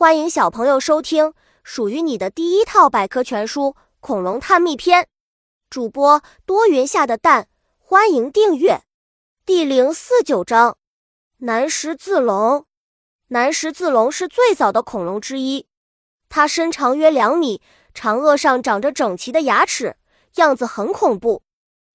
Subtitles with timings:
[0.00, 3.64] 欢迎小朋友收听属于你的第一套百科全书
[4.00, 5.02] 《恐龙探秘篇》，
[5.68, 8.80] 主播多云下的蛋，欢迎订阅。
[9.44, 10.78] 第零四九章：
[11.40, 12.64] 南十字龙。
[13.28, 15.66] 南十字龙是最早的恐龙之一，
[16.30, 17.60] 它身长约两米，
[17.92, 19.98] 长颚上长着整齐的牙齿，
[20.36, 21.42] 样子很恐怖。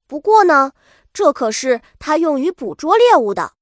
[0.05, 0.73] 不过呢，
[1.11, 3.53] 这可是它用于捕捉猎物的。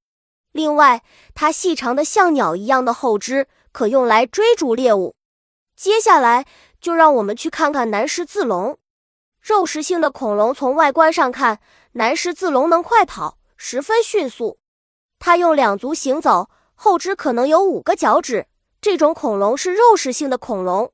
[0.53, 1.03] 另外，
[1.35, 3.47] 它细长的像鸟一样的后肢。
[3.73, 5.15] 可用来追逐猎物。
[5.75, 6.45] 接下来
[6.79, 8.77] 就让我们去看看南十字龙。
[9.41, 11.59] 肉食性的恐龙从外观上看，
[11.93, 14.59] 南十字龙能快跑，十分迅速。
[15.17, 18.45] 它用两足行走，后肢可能有五个脚趾。
[18.79, 20.93] 这种恐龙是肉食性的恐龙。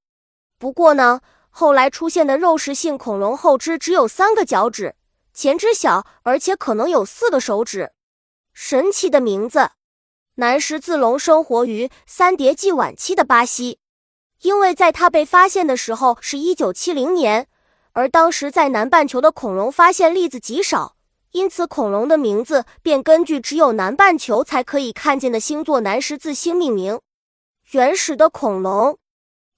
[0.57, 4.95] 不过呢，后来出现的肉食性恐龙后肢只有三个脚趾，
[5.33, 7.91] 前肢小，而且可能有四个手指。
[8.61, 9.69] 神奇的名字。
[10.35, 13.79] 南十字龙生活于三叠纪晚期的巴西，
[14.41, 17.47] 因为在它被发现的时候是一九七零年，
[17.93, 20.97] 而当时在南半球的恐龙发现例子极少，
[21.31, 26.99] 因此恐龙的名字便根据只有南半球才可以看见的星座南十字星命名。
[27.71, 28.99] 原始的恐龙，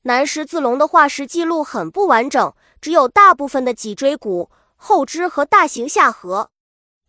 [0.03, 6.51] 南十字龙的化石记录很不完整，只有大部分的脊椎骨、后肢和大型下颌，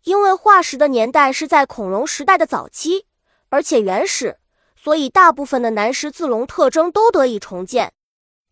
[0.03, 3.07] 因为化石的年代是在恐龙时代的早期。
[3.49, 4.37] 而且原始，
[4.75, 7.93] 所以大部分的南十字龙特征都得以重建。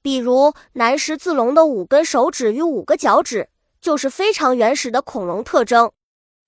[0.03, 3.49] 比如南十字龙的五根手指与五个脚趾，
[3.79, 5.91] 就是非常原始的恐龙特征。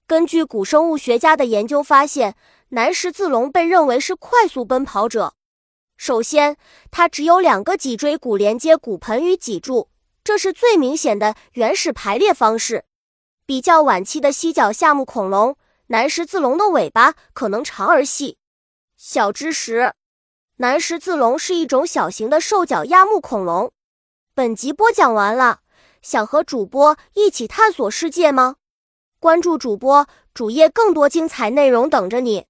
[0.06, 2.36] 根据古生物学家的研究发现，
[2.70, 5.34] 南十字龙被认为是快速奔跑者。
[5.98, 6.58] 首先，
[6.92, 9.90] 它只有两个脊椎骨连接骨盆与脊柱，
[10.24, 12.86] 这是最明显的原始排列方式。
[13.46, 18.38] 比较晚期的犀角下目恐龙，南十字龙的尾巴可能长而细。
[18.96, 19.94] 小知识：
[20.58, 23.74] 南十字龙是一种小型的兽脚亚目恐龙。
[24.34, 25.60] 本集播讲完了，
[26.02, 28.56] 想和主播一起探索世界吗？
[29.20, 32.46] 关注主播主页，更多精彩内容等着你。